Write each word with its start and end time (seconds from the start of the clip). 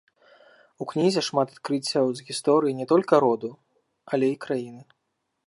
У 0.85 0.87
кнізе 0.91 1.21
шмат 1.27 1.47
адкрыццяў 1.55 2.05
з 2.15 2.19
гісторыі 2.31 2.77
не 2.81 2.85
толькі 2.93 3.21
роду, 3.25 3.49
але 4.13 4.25
і 4.35 4.41
краіны. 4.49 4.83